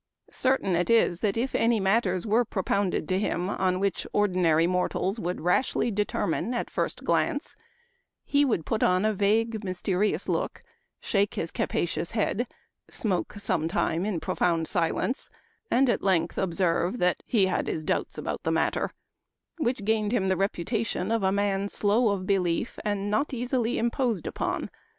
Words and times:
Certain 0.31 0.75
it 0.75 0.89
is 0.89 1.19
that 1.19 1.37
if 1.37 1.53
any 1.53 1.79
matters 1.79 2.25
were 2.25 2.43
propounded 2.43 3.07
Memoir 3.07 3.17
of 3.17 3.21
Washington 3.21 3.45
Irving. 3.45 3.49
59 3.51 3.59
to 3.59 3.67
him 3.67 3.67
on 3.75 3.79
which 3.79 4.07
ordinary 4.13 4.65
mortals 4.65 5.19
would 5.19 5.41
rashly 5.41 5.91
determine 5.91 6.53
at 6.55 6.71
first 6.71 7.03
glance, 7.03 7.55
he 8.25 8.43
would 8.43 8.65
put 8.65 8.81
on 8.81 9.05
a 9.05 9.13
vague, 9.13 9.63
mysterious 9.63 10.27
look, 10.27 10.63
shake 10.99 11.35
his 11.35 11.51
capacious 11.51 12.13
head, 12.13 12.47
smoke 12.89 13.33
some 13.37 13.67
time 13.67 14.03
in 14.03 14.19
profound 14.19 14.67
silence, 14.67 15.29
and 15.69 15.87
at 15.87 16.01
length 16.01 16.35
observe 16.39 16.97
that' 16.97 17.17
he 17.27 17.45
had 17.45 17.67
his 17.67 17.83
doubts 17.83 18.17
about 18.17 18.41
the 18.41 18.49
matter;' 18.49 18.89
which 19.59 19.85
gained 19.85 20.11
him 20.11 20.29
the 20.29 20.35
reputation 20.35 21.11
of 21.11 21.21
a 21.21 21.31
man 21.31 21.69
slow 21.69 22.09
of 22.09 22.25
belief 22.25 22.79
and 22.83 23.11
not 23.11 23.35
easily 23.35 23.77
imposed 23.77 24.25
upon. 24.25 24.71